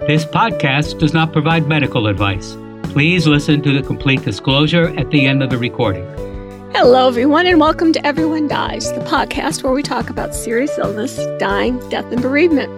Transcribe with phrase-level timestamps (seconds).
[0.00, 2.58] This podcast does not provide medical advice.
[2.92, 6.04] Please listen to the complete disclosure at the end of the recording.
[6.74, 11.16] Hello, everyone, and welcome to Everyone Dies, the podcast where we talk about serious illness,
[11.38, 12.70] dying, death, and bereavement.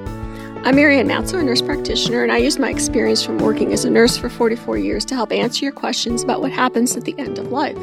[0.65, 3.91] I'm Marianne Matzo, a nurse practitioner, and I use my experience from working as a
[3.91, 7.41] nurse for 44 years to help answer your questions about what happens at the end
[7.41, 7.77] of life.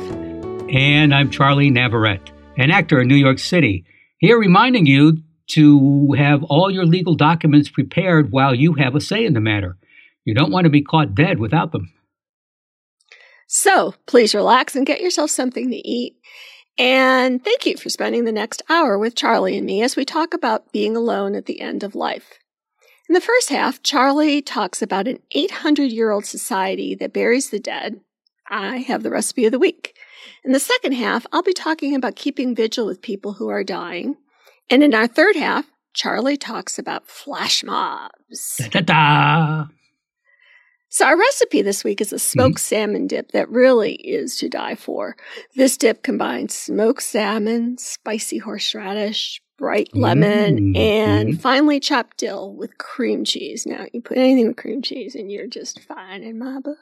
[0.70, 3.84] And I'm Charlie Navarrete, an actor in New York City,
[4.20, 5.18] here reminding you
[5.48, 9.78] to have all your legal documents prepared while you have a say in the matter.
[10.25, 11.93] You don't want to be caught dead without them.
[13.48, 16.15] So please relax and get yourself something to eat.
[16.78, 20.34] And thank you for spending the next hour with Charlie and me as we talk
[20.34, 22.39] about being alone at the end of life.
[23.07, 27.60] In the first half, Charlie talks about an 800 year old society that buries the
[27.60, 28.00] dead.
[28.50, 29.96] I have the recipe of the week.
[30.43, 34.16] In the second half, I'll be talking about keeping vigil with people who are dying.
[34.69, 38.58] And in our third half, Charlie talks about flash mobs.
[38.58, 39.66] Da, da, da.
[40.89, 42.75] So, our recipe this week is a smoked mm-hmm.
[42.75, 45.16] salmon dip that really is to die for.
[45.55, 50.75] This dip combines smoked salmon, spicy horseradish, bright lemon, mm-hmm.
[50.75, 53.66] and finely chopped dill with cream cheese.
[53.66, 56.77] Now, you put anything with cream cheese and you're just fine in my book.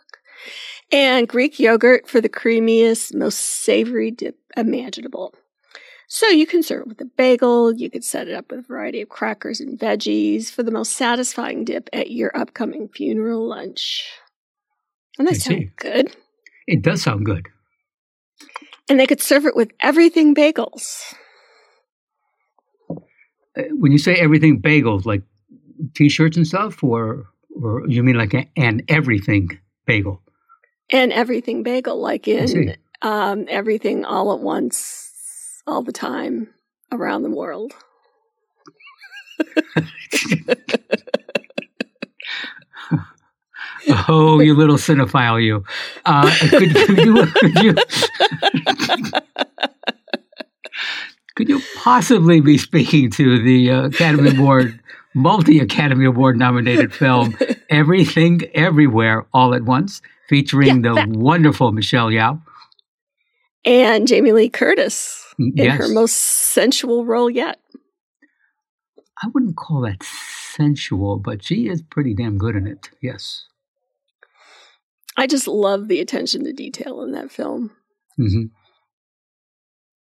[0.91, 5.33] And Greek yogurt for the creamiest, most savory dip imaginable.
[6.13, 7.73] So you can serve it with a bagel.
[7.73, 10.91] You could set it up with a variety of crackers and veggies for the most
[10.97, 14.03] satisfying dip at your upcoming funeral lunch.
[15.17, 16.13] And that sounds good.
[16.67, 17.47] It does sound good.
[18.89, 21.01] And they could serve it with everything bagels.
[22.89, 25.23] Uh, when you say everything bagels, like
[25.95, 29.47] t-shirts and stuff, or or you mean like an everything
[29.85, 30.21] bagel?
[30.89, 35.10] An everything bagel, like in um, everything all at once
[35.67, 36.53] all the time
[36.91, 37.73] around the world.
[44.07, 45.63] oh, you little cinephile, you.
[46.05, 47.75] Uh, could, could, you, could, you
[51.35, 54.79] could you possibly be speaking to the uh, Academy Award,
[55.13, 57.35] multi Academy Award nominated film,
[57.69, 62.41] Everything Everywhere All at Once, featuring yeah, the wonderful Michelle Yeoh?
[63.63, 65.77] And Jamie Lee Curtis in yes.
[65.77, 67.59] her most sensual role yet.
[69.23, 72.89] I wouldn't call that sensual, but she is pretty damn good in it.
[73.01, 73.45] Yes.
[75.17, 77.71] I just love the attention to detail in that film.
[78.19, 78.45] Mm-hmm.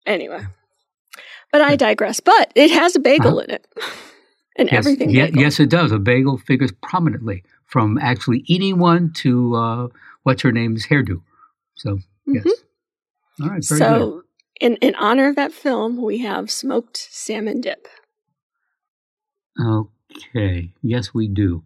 [0.06, 0.42] Anyway,
[1.52, 2.20] but I digress.
[2.20, 3.68] But it has a bagel uh, in it,
[4.58, 5.10] and yes, everything.
[5.10, 5.92] Yeah, yes, it does.
[5.92, 9.88] A bagel figures prominently from actually eating one to uh,
[10.24, 11.22] what's her name's hairdo.
[11.76, 12.36] So mm-hmm.
[12.36, 12.48] yes.
[13.42, 13.64] All right.
[13.64, 14.24] so good.
[14.59, 17.88] In, in honor of that film, we have smoked salmon dip.
[19.59, 21.63] Okay, yes, we do.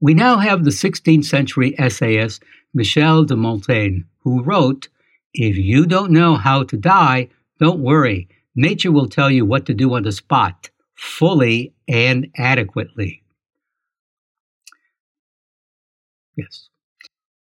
[0.00, 2.42] We now have the 16th century essayist
[2.74, 4.88] Michel de Montaigne, who wrote,
[5.32, 7.28] If you don't know how to die,
[7.60, 8.28] don't worry.
[8.54, 13.22] Nature will tell you what to do on the spot, fully and adequately.
[16.36, 16.68] Yes.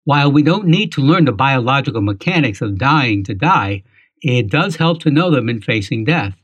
[0.04, 3.84] While we don't need to learn the biological mechanics of dying to die,
[4.22, 6.36] it does help to know them in facing death.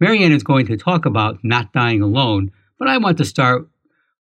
[0.00, 3.68] Marianne is going to talk about not dying alone, but I want to start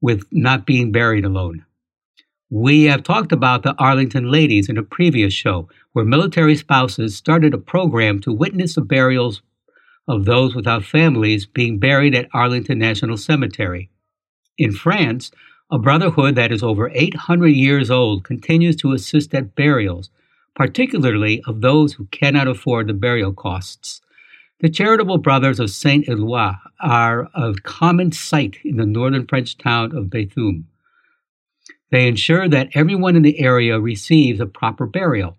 [0.01, 1.65] with not being buried alone.
[2.49, 7.53] We have talked about the Arlington Ladies in a previous show, where military spouses started
[7.53, 9.41] a program to witness the burials
[10.07, 13.89] of those without families being buried at Arlington National Cemetery.
[14.57, 15.31] In France,
[15.71, 20.11] a brotherhood that is over 800 years old continues to assist at burials
[20.55, 24.01] particularly of those who cannot afford the burial costs.
[24.59, 29.95] The charitable brothers of Saint Eloi are a common sight in the northern French town
[29.95, 30.63] of Béthune.
[31.91, 35.37] They ensure that everyone in the area receives a proper burial.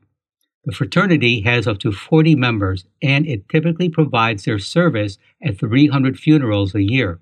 [0.64, 6.18] The fraternity has up to 40 members, and it typically provides their service at 300
[6.18, 7.20] funerals a year.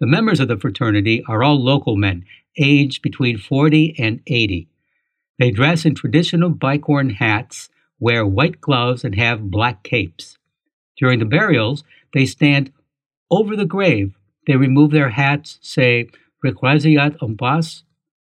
[0.00, 2.24] The members of the fraternity are all local men,
[2.58, 4.68] aged between 40 and 80.
[5.42, 7.68] They dress in traditional bicorn hats,
[7.98, 10.38] wear white gloves, and have black capes.
[10.96, 11.82] During the burials,
[12.14, 12.70] they stand
[13.28, 14.14] over the grave.
[14.46, 16.10] They remove their hats, say,
[16.44, 17.82] Requiescat en pace,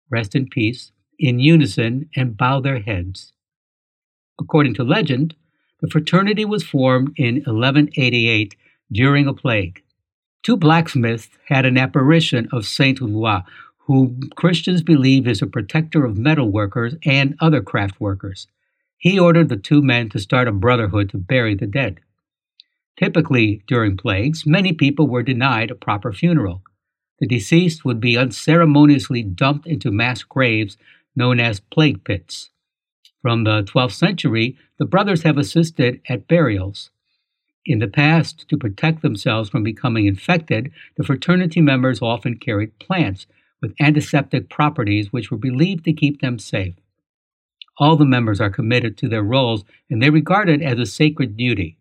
[0.09, 3.31] rest in peace, in unison, and bow their heads.
[4.41, 5.35] According to legend,
[5.81, 8.55] the fraternity was formed in 1188
[8.91, 9.83] during a plague.
[10.41, 13.41] Two blacksmiths had an apparition of Saint Eloi,
[13.85, 18.47] whom Christians believe is a protector of metal workers and other craft workers.
[18.97, 21.99] He ordered the two men to start a brotherhood to bury the dead.
[22.97, 26.61] Typically, during plagues, many people were denied a proper funeral.
[27.19, 30.77] The deceased would be unceremoniously dumped into mass graves
[31.15, 32.49] known as plague pits.
[33.21, 36.89] From the 12th century, the brothers have assisted at burials.
[37.65, 43.25] In the past, to protect themselves from becoming infected, the fraternity members often carried plants
[43.63, 46.75] with antiseptic properties which were believed to keep them safe.
[47.79, 51.37] All the members are committed to their roles and they regard it as a sacred
[51.37, 51.79] duty.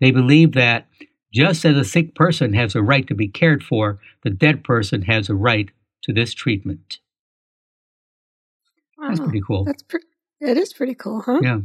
[0.00, 0.86] They believe that
[1.32, 5.02] just as a sick person has a right to be cared for, the dead person
[5.02, 5.70] has a right
[6.02, 6.98] to this treatment.
[8.98, 9.64] Wow, that's pretty cool.
[9.64, 10.00] That's pre-
[10.40, 11.40] it is pretty cool, huh?
[11.42, 11.60] Yeah.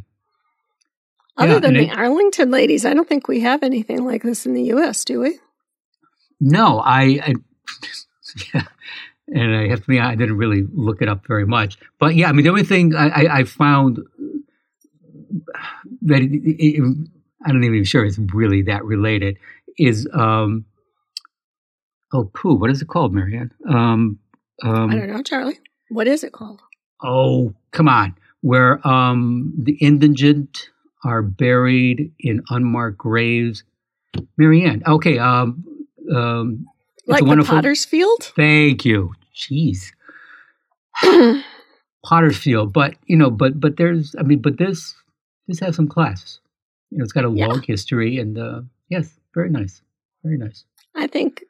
[1.38, 4.46] Other yeah, than the it, Arlington ladies, I don't think we have anything like this
[4.46, 5.40] in the U.S., do we?
[6.40, 7.34] No, I, I
[8.54, 8.66] yeah,
[9.28, 11.78] and I have to be I didn't really look it up very much.
[12.00, 14.00] But yeah, I mean, the only thing I, I, I found
[16.02, 17.08] that it, it,
[17.46, 19.38] I don't even sure it's really that related
[19.78, 20.66] is um,
[22.14, 23.52] oh poo, what is it called, Marianne?
[23.68, 24.20] Um,
[24.64, 25.60] um, I don't know, Charlie.
[25.90, 26.62] What is it called?
[27.02, 30.70] Oh, come on, where um, the indigent
[31.04, 33.64] are buried in unmarked graves.
[34.38, 35.66] Marianne, okay, um,
[36.14, 36.66] um,
[37.08, 38.32] like the Potter's Field.
[38.36, 39.14] Thank you.
[39.36, 39.92] Jeez.
[42.06, 44.96] Potter's Field, but you know, but but there's, I mean, but this
[45.48, 46.40] this has some class.
[46.90, 47.48] You know, it's got a yeah.
[47.48, 49.82] long history, and uh, yes, very nice,
[50.24, 50.66] very nice.
[50.96, 51.44] I think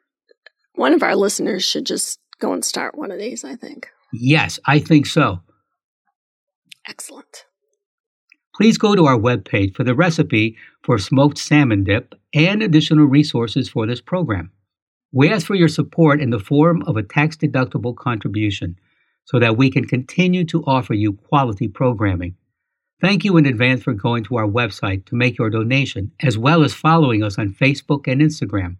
[0.74, 3.44] one of our listeners should just go and start one of these.
[3.44, 3.88] I think.
[4.12, 5.40] Yes, I think so.
[6.88, 7.46] Excellent.
[8.54, 13.68] Please go to our webpage for the recipe for smoked salmon dip and additional resources
[13.68, 14.52] for this program.
[15.14, 18.76] We ask for your support in the form of a tax deductible contribution
[19.24, 22.34] so that we can continue to offer you quality programming.
[23.00, 26.64] Thank you in advance for going to our website to make your donation, as well
[26.64, 28.78] as following us on Facebook and Instagram.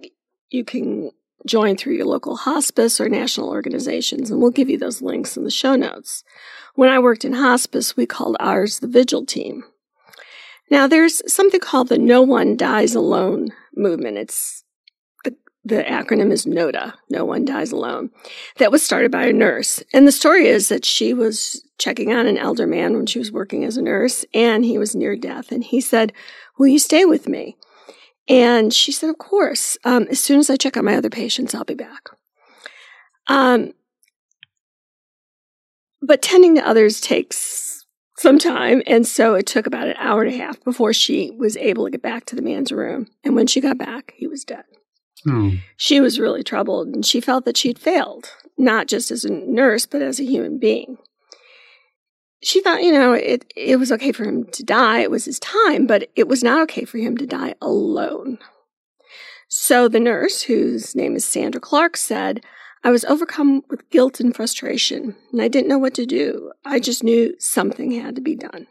[0.51, 1.11] you can
[1.45, 5.45] join through your local hospice or national organizations, and we'll give you those links in
[5.45, 6.25] the show notes.
[6.75, 9.65] When I worked in hospice, we called ours the Vigil Team.
[10.71, 14.19] Now, there's something called the No One Dies Alone movement.
[14.19, 14.65] It's
[15.67, 18.11] the acronym is NODA, No One Dies Alone,
[18.59, 19.83] that was started by a nurse.
[19.93, 23.33] And the story is that she was checking on an elder man when she was
[23.33, 25.51] working as a nurse, and he was near death.
[25.51, 26.13] And he said,
[26.57, 27.57] Will you stay with me?
[28.29, 29.77] And she said, Of course.
[29.85, 32.11] Um, as soon as I check on my other patients, I'll be back.
[33.27, 33.73] Um,
[36.01, 37.85] but tending to others takes
[38.19, 38.83] some time.
[38.87, 41.91] And so it took about an hour and a half before she was able to
[41.91, 43.09] get back to the man's room.
[43.25, 44.65] And when she got back, he was dead.
[45.29, 45.53] Oh.
[45.77, 49.87] She was really troubled and she felt that she'd failed, not just as a nurse,
[49.87, 50.99] but as a human being.
[52.43, 55.01] She thought, you know, it, it was okay for him to die.
[55.01, 58.39] It was his time, but it was not okay for him to die alone.
[59.49, 62.45] So the nurse, whose name is Sandra Clarke, said,
[62.85, 66.53] I was overcome with guilt and frustration, and I didn't know what to do.
[66.65, 68.67] I just knew something had to be done.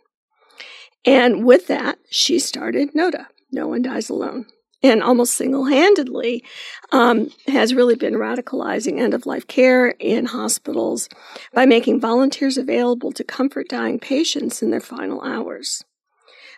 [1.04, 4.46] And with that, she started NODA, No One Dies Alone
[4.84, 6.44] and almost single handedly
[6.92, 11.10] um, has really been radicalizing end of life care in hospitals
[11.54, 15.84] by making volunteers available to comfort dying patients in their final hours.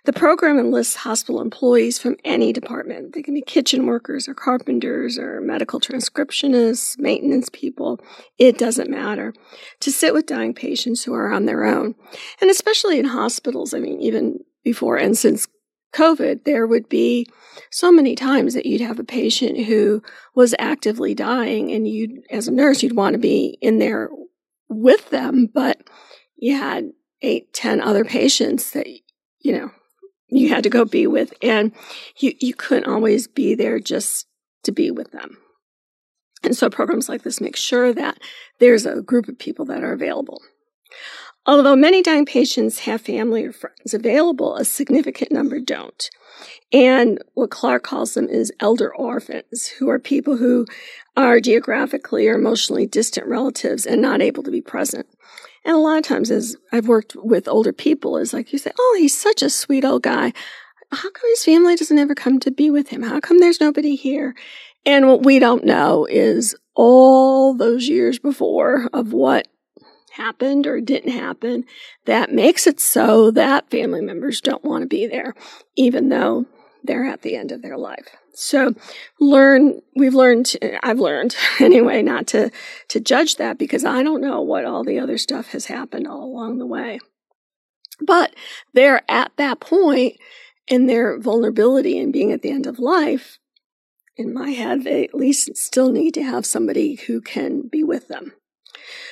[0.08, 3.14] The program enlists hospital employees from any department.
[3.14, 8.00] They can be kitchen workers or carpenters or medical transcriptionists, maintenance people.
[8.38, 9.34] It doesn't matter.
[9.82, 11.96] To sit with dying patients who are on their own.
[12.40, 15.46] And especially in hospitals, I mean, even before and since
[15.98, 17.28] COVID, there would be
[17.72, 20.04] so many times that you'd have a patient who
[20.36, 24.10] was actively dying, and you, as a nurse, you'd want to be in there
[24.70, 25.82] with them, but
[26.36, 26.92] you had
[27.24, 28.86] eight, ten other patients that,
[29.40, 29.72] you know,
[30.30, 31.72] you had to go be with, and
[32.18, 34.28] you, you couldn't always be there just
[34.64, 35.38] to be with them.
[36.44, 38.20] And so programs like this make sure that
[38.60, 40.42] there's a group of people that are available.
[41.48, 46.10] Although many dying patients have family or friends available, a significant number don't.
[46.74, 50.66] And what Clarke calls them is elder orphans, who are people who
[51.16, 55.08] are geographically or emotionally distant relatives and not able to be present.
[55.64, 58.72] And a lot of times, as I've worked with older people, is like you say,
[58.78, 60.34] Oh, he's such a sweet old guy.
[60.92, 63.04] How come his family doesn't ever come to be with him?
[63.04, 64.36] How come there's nobody here?
[64.86, 69.48] And what we don't know is all those years before of what
[70.18, 71.66] happened or didn't happen
[72.06, 75.34] that makes it so that family members don't want to be there,
[75.76, 76.46] even though
[76.84, 78.08] they're at the end of their life.
[78.34, 78.76] So
[79.20, 82.52] learn, we've learned, I've learned anyway, not to,
[82.90, 86.24] to judge that because I don't know what all the other stuff has happened all
[86.24, 87.00] along the way.
[88.00, 88.36] But
[88.74, 90.18] they're at that point
[90.68, 93.40] in their vulnerability and being at the end of life.
[94.16, 98.08] In my head, they at least still need to have somebody who can be with
[98.08, 98.34] them.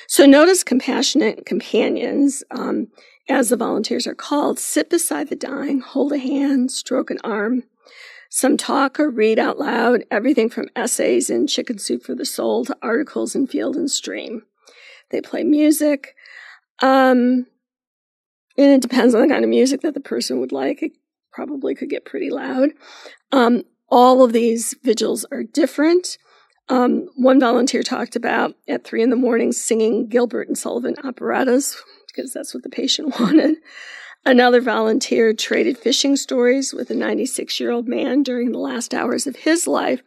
[0.08, 2.44] So NODA's compassionate companions.
[2.50, 2.88] Um,
[3.28, 7.64] as the volunteers are called, sit beside the dying, hold a hand, stroke an arm.
[8.30, 12.64] Some talk or read out loud, everything from essays in Chicken Soup for the Soul
[12.66, 14.42] to articles in Field and Stream.
[15.10, 16.14] They play music.
[16.82, 17.46] Um,
[18.58, 20.82] and it depends on the kind of music that the person would like.
[20.82, 20.92] It
[21.32, 22.70] probably could get pretty loud.
[23.32, 26.18] Um, all of these vigils are different.
[26.68, 31.76] Um, one volunteer talked about at three in the morning singing Gilbert and Sullivan operettas,
[32.08, 33.56] because that's what the patient wanted.
[34.24, 39.26] Another volunteer traded fishing stories with a 96 year old man during the last hours
[39.26, 40.00] of his life.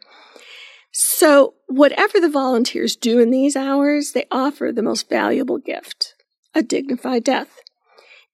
[0.92, 6.14] So, whatever the volunteers do in these hours, they offer the most valuable gift
[6.52, 7.60] a dignified death.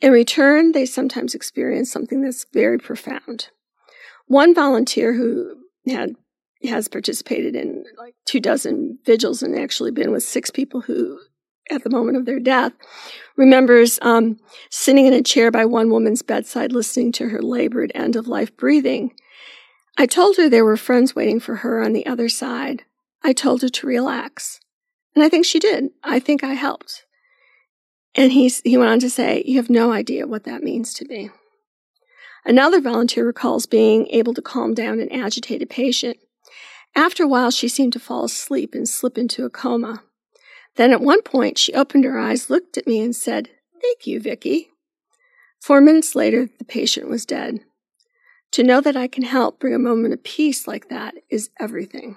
[0.01, 3.51] In return, they sometimes experience something that's very profound.
[4.27, 5.57] One volunteer who
[5.87, 6.17] had
[6.65, 11.19] has participated in like two dozen vigils and actually been with six people who
[11.71, 12.73] at the moment of their death,
[13.37, 14.39] remembers um,
[14.71, 18.57] sitting in a chair by one woman's bedside listening to her labored end of life
[18.57, 19.13] breathing.
[19.99, 22.85] I told her there were friends waiting for her on the other side.
[23.23, 24.61] I told her to relax.
[25.15, 25.91] And I think she did.
[26.05, 27.05] I think I helped.
[28.15, 31.09] And he, he went on to say, You have no idea what that means to
[31.09, 31.31] me.
[32.45, 36.19] Another volunteer recalls being able to calm down an agitated patient.
[36.97, 40.03] After a while, she seemed to fall asleep and slip into a coma.
[40.77, 43.51] Then at one point, she opened her eyes, looked at me, and said,
[43.83, 44.71] Thank you, Vicky.
[45.61, 47.61] Four minutes later, the patient was dead.
[48.53, 52.17] To know that I can help bring a moment of peace like that is everything.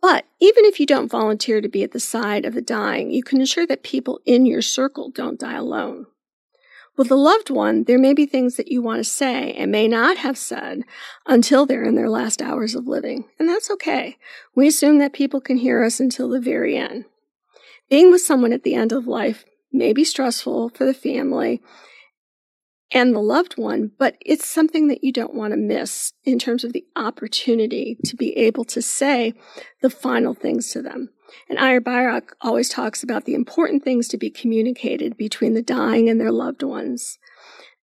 [0.00, 3.24] But even if you don't volunteer to be at the side of the dying, you
[3.24, 6.06] can ensure that people in your circle don't die alone.
[6.96, 9.86] With a loved one, there may be things that you want to say and may
[9.86, 10.82] not have said
[11.26, 13.26] until they're in their last hours of living.
[13.38, 14.16] And that's okay.
[14.54, 17.04] We assume that people can hear us until the very end.
[17.90, 21.60] Being with someone at the end of life may be stressful for the family
[22.90, 26.64] and the loved one, but it's something that you don't want to miss in terms
[26.64, 29.34] of the opportunity to be able to say
[29.82, 31.10] the final things to them.
[31.48, 36.08] And Ira Byock always talks about the important things to be communicated between the dying
[36.08, 37.18] and their loved ones.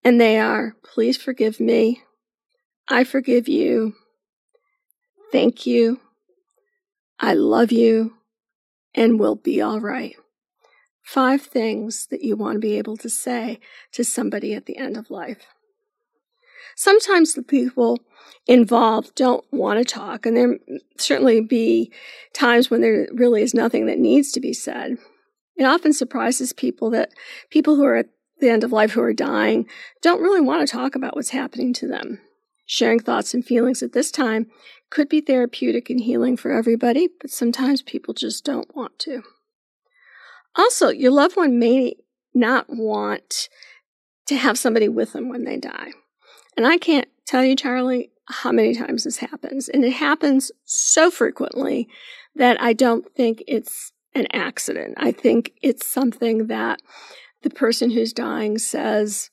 [0.03, 2.03] And they are, please forgive me.
[2.87, 3.93] I forgive you.
[5.31, 5.99] Thank you.
[7.19, 8.13] I love you
[8.93, 10.15] and we'll be all right.
[11.03, 13.59] Five things that you want to be able to say
[13.91, 15.47] to somebody at the end of life.
[16.75, 17.99] Sometimes the people
[18.47, 20.57] involved don't want to talk, and there
[20.97, 21.91] certainly be
[22.33, 24.97] times when there really is nothing that needs to be said.
[25.55, 27.11] It often surprises people that
[27.49, 29.67] people who are at the end of life who are dying
[30.01, 32.19] don't really want to talk about what's happening to them.
[32.65, 34.47] Sharing thoughts and feelings at this time
[34.89, 39.21] could be therapeutic and healing for everybody, but sometimes people just don't want to.
[40.55, 41.95] Also, your loved one may
[42.33, 43.49] not want
[44.27, 45.91] to have somebody with them when they die.
[46.55, 49.69] And I can't tell you, Charlie, how many times this happens.
[49.69, 51.87] And it happens so frequently
[52.35, 54.95] that I don't think it's an accident.
[54.97, 56.81] I think it's something that
[57.41, 59.29] the person who's dying says,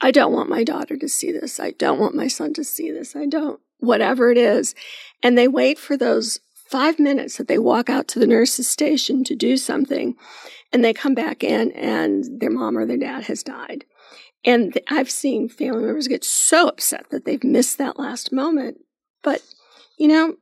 [0.00, 1.60] I don't want my daughter to see this.
[1.60, 3.14] I don't want my son to see this.
[3.14, 4.74] I don't, whatever it is.
[5.22, 9.24] And they wait for those five minutes that they walk out to the nurse's station
[9.24, 10.14] to do something
[10.72, 13.84] and they come back in and their mom or their dad has died.
[14.44, 18.78] And I've seen family members get so upset that they've missed that last moment.
[19.22, 19.42] But,
[19.98, 20.36] you know,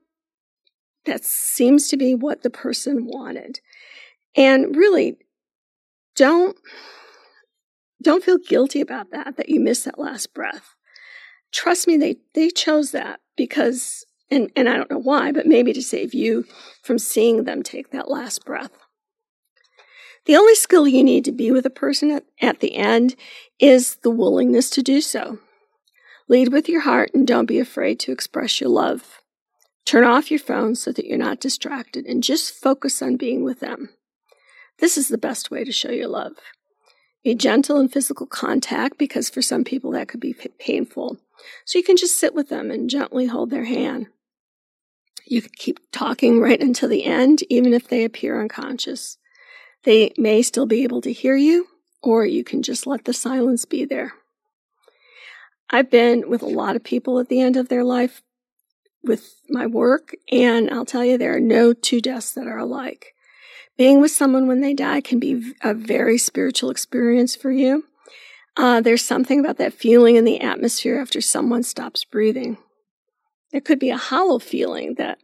[1.05, 3.61] that seems to be what the person wanted.
[4.37, 5.17] And really,
[6.15, 6.57] don't
[8.01, 10.75] don't feel guilty about that that you missed that last breath.
[11.51, 15.73] Trust me, they they chose that because and, and I don't know why, but maybe
[15.73, 16.45] to save you
[16.83, 18.73] from seeing them take that last breath.
[20.29, 23.17] The only skill you need to be with a person at, at the end
[23.59, 25.39] is the willingness to do so.
[26.29, 29.23] Lead with your heart and don't be afraid to express your love.
[29.87, 33.61] Turn off your phone so that you're not distracted and just focus on being with
[33.61, 33.89] them.
[34.81, 36.35] This is the best way to show your love.
[37.25, 41.17] Be gentle in physical contact because for some people that could be painful.
[41.65, 44.09] So you can just sit with them and gently hold their hand.
[45.27, 49.17] You can keep talking right until the end, even if they appear unconscious.
[49.85, 51.67] They may still be able to hear you,
[52.03, 54.13] or you can just let the silence be there.
[55.71, 58.23] I've been with a lot of people at the end of their life
[59.03, 63.15] with my work, and I'll tell you, there are no two deaths that are alike.
[63.77, 67.85] Being with someone when they die can be a very spiritual experience for you.
[68.57, 72.59] Uh, there's something about that feeling in the atmosphere after someone stops breathing.
[73.53, 75.19] There could be a hollow feeling that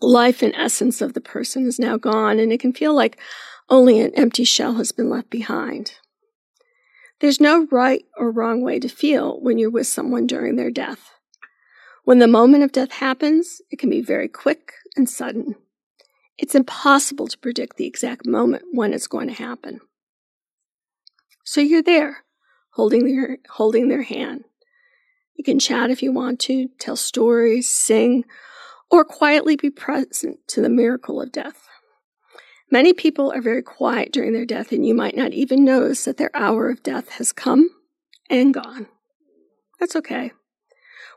[0.00, 3.18] life and essence of the person is now gone, and it can feel like
[3.72, 5.94] only an empty shell has been left behind.
[7.20, 11.12] There's no right or wrong way to feel when you're with someone during their death.
[12.04, 15.54] When the moment of death happens, it can be very quick and sudden.
[16.36, 19.80] It's impossible to predict the exact moment when it's going to happen.
[21.42, 22.24] So you're there,
[22.72, 24.44] holding their, holding their hand.
[25.34, 28.26] You can chat if you want to, tell stories, sing,
[28.90, 31.68] or quietly be present to the miracle of death.
[32.72, 36.16] Many people are very quiet during their death, and you might not even notice that
[36.16, 37.68] their hour of death has come
[38.30, 38.86] and gone.
[39.78, 40.32] That's okay.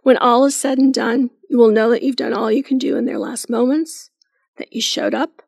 [0.03, 2.77] When all is said and done, you will know that you've done all you can
[2.77, 4.09] do in their last moments,
[4.57, 5.43] that you showed up,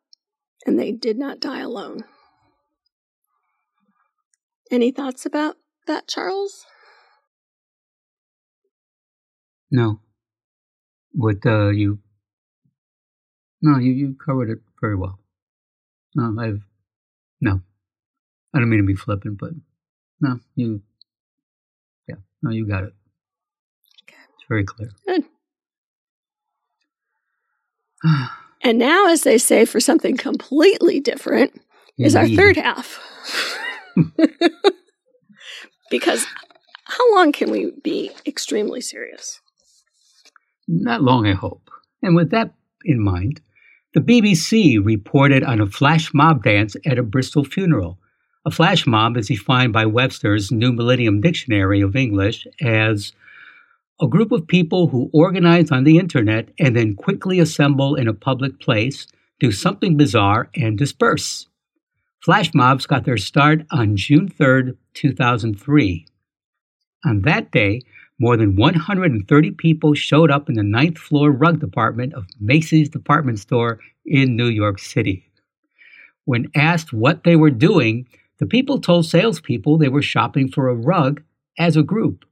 [0.66, 2.06] and they did not die alone.
[4.72, 6.66] Any thoughts about that, Charles?
[9.70, 10.00] No.
[11.12, 12.00] What uh, you?
[13.62, 15.20] No, you you covered it very well.
[16.18, 16.62] No, I've
[17.40, 17.62] no.
[18.54, 19.52] I don't mean to be flippant, but
[20.20, 20.82] no, you.
[22.10, 22.94] Yeah, no, you got it
[24.04, 24.18] Okay.
[24.34, 24.90] It's very clear.
[25.08, 25.26] Good.
[28.64, 31.51] and now, as they say, for something completely different,
[32.00, 32.08] Indeed.
[32.08, 33.00] is our third half.
[35.92, 36.25] because
[36.86, 39.40] how long can we be extremely serious?
[40.68, 41.70] Not long, I hope.
[42.01, 42.53] And with that
[42.84, 43.42] in mind,
[43.98, 47.98] the BBC reported on a flash mob dance at a Bristol funeral.
[48.46, 53.14] A flash mob is defined by Webster's New Millennium Dictionary of English as
[54.00, 58.14] a group of people who organize on the internet and then quickly assemble in a
[58.14, 59.07] public place,
[59.40, 61.48] do something bizarre, and disperse.
[62.24, 66.05] Flash mobs got their start on June 3, 2003.
[67.03, 67.81] On that day,
[68.20, 73.40] more than 130 people showed up in the ninth floor rug department of Macy's department
[73.40, 75.30] store in New York City.
[76.25, 78.08] When asked what they were doing,
[78.40, 81.22] the people told salespeople they were shopping for a rug
[81.58, 82.25] as a group.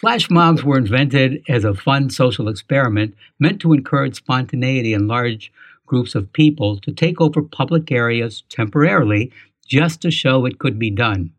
[0.00, 5.52] Flash mobs were invented as a fun social experiment meant to encourage spontaneity in large
[5.86, 9.32] groups of people to take over public areas temporarily
[9.66, 11.32] just to show it could be done.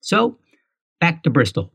[0.00, 0.38] So,
[1.00, 1.72] back to Bristol.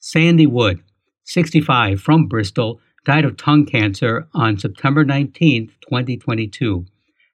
[0.00, 0.80] Sandy Wood,
[1.24, 6.86] 65, from Bristol, died of tongue cancer on September 19, 2022,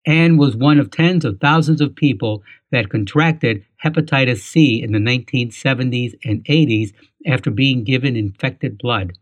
[0.07, 5.01] and was one of tens of thousands of people that contracted hepatitis C in the
[5.01, 6.93] 1970s and 80s
[7.27, 9.15] after being given infected blood.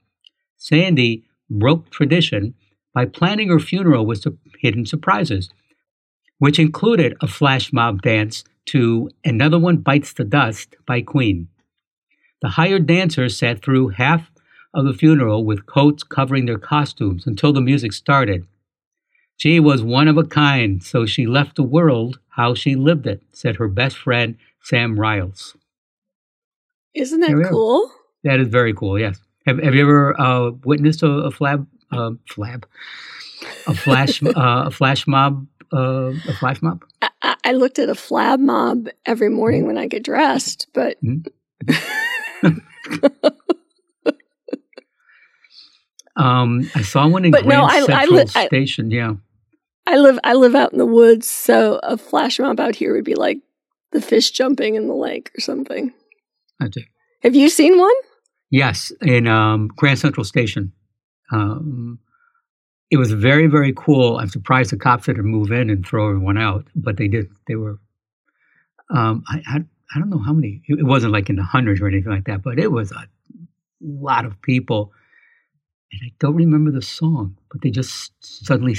[0.59, 2.55] Sandy broke tradition
[2.92, 4.26] by planning her funeral with
[4.59, 5.50] hidden surprises,
[6.38, 11.48] which included a flash mob dance to Another One Bites the Dust by Queen.
[12.42, 14.31] The hired dancers sat through half
[14.72, 18.46] of the funeral with coats covering their costumes until the music started.
[19.37, 23.22] She was one of a kind, so she left the world how she lived it,
[23.33, 25.57] said her best friend, Sam Riles.
[26.94, 27.90] Isn't that cool?
[28.24, 28.98] That is very cool.
[28.98, 29.20] Yes.
[29.46, 32.64] Have Have you ever uh, witnessed a, a flab uh, flab
[33.66, 36.85] a flash uh, a flash mob uh, a flash mob?
[37.22, 41.03] I, I, looked at a flab mob every morning when I get dressed, but.
[41.03, 41.72] Mm-hmm.
[46.16, 48.90] um, I saw one in but Grand no, I, Central I, I, Station.
[48.90, 49.14] Yeah.
[49.87, 53.05] I live I live out in the woods, so a flash mob out here would
[53.05, 53.38] be like
[53.92, 55.92] the fish jumping in the lake or something.
[56.61, 56.83] I do.
[57.22, 57.94] Have you seen one?
[58.50, 60.72] Yes, in um, Grand Central Station.
[61.33, 61.98] Um,
[62.90, 64.18] it was very, very cool.
[64.18, 67.29] I'm surprised the cops didn't move in and throw everyone out, but they did.
[67.46, 67.79] They were.
[68.90, 69.59] Um, I, I,
[69.94, 70.62] I don't know how many.
[70.66, 73.07] It wasn't like in the hundreds or anything like that, but it was a
[73.81, 74.92] lot of people.
[75.92, 78.76] And I don't remember the song, but they just suddenly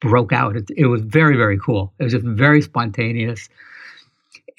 [0.00, 0.56] broke out.
[0.56, 1.92] It, it was very, very cool.
[1.98, 3.48] It was just very spontaneous.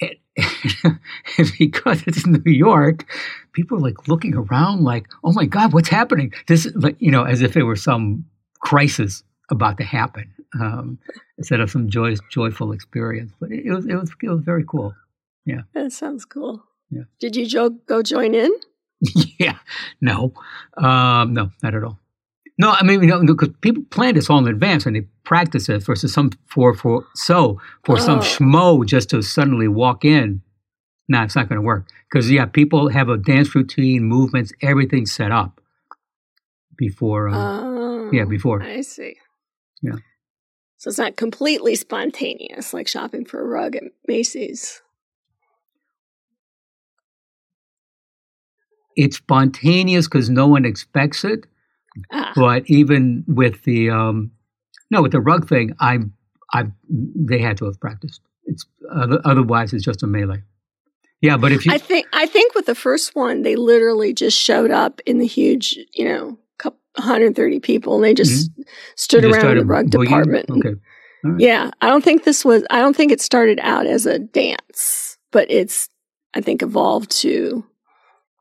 [0.00, 0.18] it,
[1.58, 3.04] because it's New York,
[3.52, 7.24] people are like looking around, like, "Oh my God, what's happening?" This, like, you know,
[7.24, 8.24] as if it were some
[8.60, 10.98] crisis about to happen, um,
[11.38, 13.32] instead of some joyous, joyful experience.
[13.40, 14.94] But it, it, was, it was, it was very cool.
[15.46, 16.62] Yeah, that sounds cool.
[16.90, 17.04] Yeah.
[17.20, 18.50] Did you jo- go join in?
[19.38, 19.58] yeah,
[20.00, 20.32] no,
[20.76, 21.98] um, no, not at all.
[22.56, 25.68] No, I mean, you know, because people plan this all in advance and they practice
[25.68, 27.98] it versus some for for so for oh.
[27.98, 30.42] some schmo just to suddenly walk in.
[31.08, 34.52] No, nah, it's not going to work because yeah, people have a dance routine, movements,
[34.62, 35.60] everything set up
[36.78, 37.28] before.
[37.28, 38.62] Uh, oh, yeah, before.
[38.62, 39.16] I see.
[39.82, 39.96] Yeah.
[40.76, 44.80] So it's not completely spontaneous like shopping for a rug at Macy's.
[48.96, 51.46] It's spontaneous because no one expects it
[52.12, 52.32] Ah.
[52.34, 54.30] But even with the um,
[54.90, 55.98] no, with the rug thing, I,
[56.52, 58.20] I, they had to have practiced.
[58.46, 58.66] It's
[59.24, 60.42] otherwise it's just a melee.
[61.20, 64.38] Yeah, but if you, I think I think with the first one, they literally just
[64.38, 68.62] showed up in the huge, you know, 130 people, and they just mm-hmm.
[68.96, 70.04] stood just around the rug boogie?
[70.04, 70.50] department.
[70.50, 70.74] Okay.
[71.22, 71.40] Right.
[71.40, 72.64] Yeah, I don't think this was.
[72.68, 75.88] I don't think it started out as a dance, but it's.
[76.36, 77.64] I think evolved to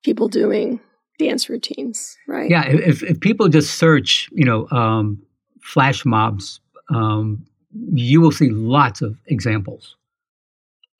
[0.04, 0.80] people doing
[1.20, 2.50] dance routines, right?
[2.50, 5.22] Yeah, if, if people just search, you know, um,
[5.62, 7.46] flash mobs, um,
[7.94, 9.96] you will see lots of examples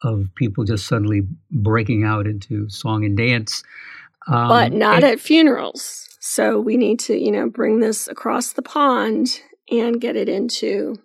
[0.04, 3.64] of people just suddenly breaking out into song and dance.
[4.28, 6.10] Um, but not and, at funerals.
[6.20, 10.96] So we need to, you know, bring this across the pond and get it into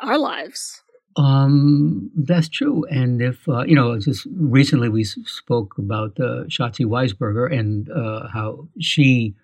[0.00, 0.82] our lives.
[1.16, 2.84] Um, that's true.
[2.90, 8.28] And if, uh, you know, just recently we spoke about uh, Shatzi Weisberger and uh,
[8.28, 9.34] how she,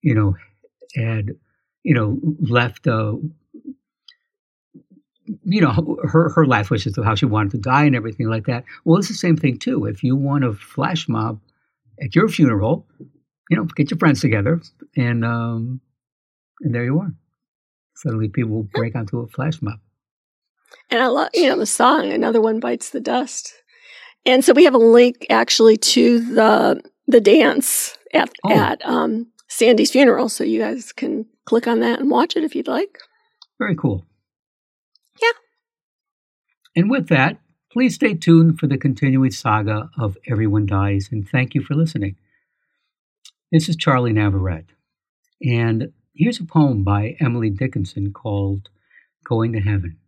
[0.00, 0.36] you know,
[0.94, 1.32] had,
[1.82, 3.16] you know, left, uh,
[5.44, 8.46] you know, her, her last wishes of how she wanted to die and everything like
[8.46, 8.64] that.
[8.84, 9.84] Well, it's the same thing, too.
[9.84, 11.40] If you want a flash mob
[12.02, 12.86] at your funeral,
[13.50, 14.62] you know, get your friends together
[14.96, 15.80] and, um,
[16.62, 17.12] and there you are.
[17.96, 19.78] Suddenly people break onto a flash mob.
[20.90, 23.52] And I love, you know, the song, Another One Bites the Dust.
[24.24, 28.52] And so we have a link actually to the the dance at, oh.
[28.52, 30.28] at um, Sandy's funeral.
[30.28, 32.98] So you guys can click on that and watch it if you'd like.
[33.58, 34.06] Very cool.
[35.20, 35.32] Yeah.
[36.76, 37.38] And with that,
[37.72, 41.08] please stay tuned for the continuing saga of Everyone Dies.
[41.10, 42.16] And thank you for listening.
[43.50, 44.70] This is Charlie Navarrete.
[45.44, 48.68] And here's a poem by Emily Dickinson called
[49.24, 49.98] Going to Heaven.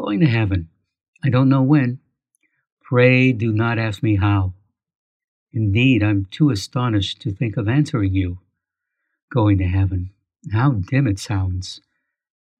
[0.00, 0.68] Going to heaven.
[1.24, 1.98] I don't know when.
[2.80, 4.54] Pray do not ask me how.
[5.52, 8.38] Indeed, I'm too astonished to think of answering you.
[9.34, 10.10] Going to heaven.
[10.52, 11.80] How dim it sounds.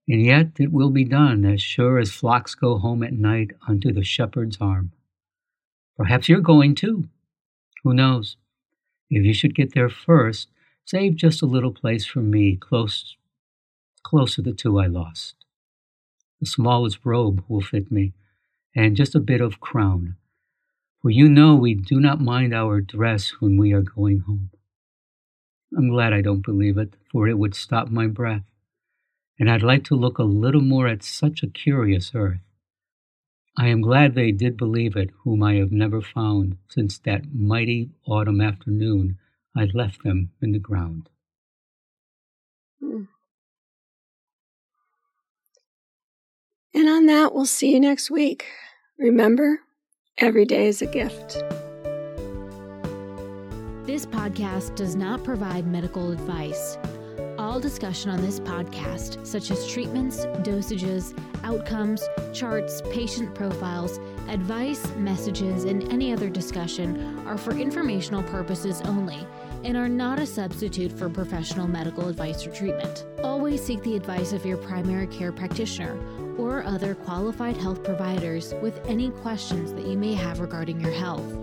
[0.09, 3.93] And yet it will be done as sure as flocks go home at night unto
[3.93, 4.91] the shepherd's arm.
[5.97, 7.09] Perhaps you're going too.
[7.85, 8.37] Who knows?
[9.11, 10.49] If you should get there first,
[10.85, 13.17] save just a little place for me, close,
[14.03, 15.38] close to the two I lost.
[16.41, 18.13] The smallest robe will fit me,
[18.75, 20.17] and just a bit of crown.
[21.03, 24.51] For you know we do not mind our dress when we are going home.
[25.77, 28.45] I'm glad I don't believe it, for it would stop my breath.
[29.39, 32.41] And I'd like to look a little more at such a curious earth.
[33.57, 37.91] I am glad they did believe it, whom I have never found since that mighty
[38.07, 39.19] autumn afternoon
[39.57, 41.09] I left them in the ground.
[42.83, 43.09] Mm.
[46.79, 48.47] And on that, we'll see you next week.
[49.01, 49.59] Remember,
[50.17, 51.43] every day is a gift.
[53.85, 56.79] This podcast does not provide medical advice.
[57.37, 62.01] All discussion on this podcast, such as treatments, dosages, outcomes,
[62.33, 69.27] charts, patient profiles, advice, messages, and any other discussion, are for informational purposes only
[69.65, 73.05] and are not a substitute for professional medical advice or treatment.
[73.25, 75.99] Always seek the advice of your primary care practitioner
[76.39, 81.35] or other qualified health providers with any questions that you may have regarding your health.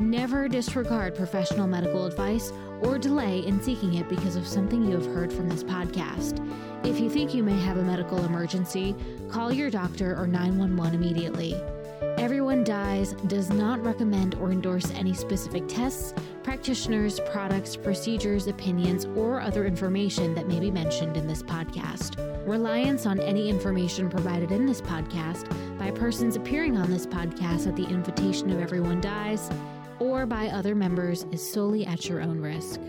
[0.00, 5.06] Never disregard professional medical advice or delay in seeking it because of something you have
[5.06, 6.38] heard from this podcast.
[6.86, 8.94] If you think you may have a medical emergency,
[9.28, 11.60] call your doctor or 911 immediately.
[12.18, 19.40] Everyone Dies does not recommend or endorse any specific tests, practitioners, products, procedures, opinions, or
[19.40, 22.16] other information that may be mentioned in this podcast.
[22.46, 27.76] Reliance on any information provided in this podcast by persons appearing on this podcast at
[27.76, 29.50] the invitation of Everyone Dies
[29.98, 32.80] or by other members is solely at your own risk.